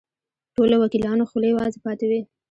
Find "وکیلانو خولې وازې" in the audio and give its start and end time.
0.83-1.79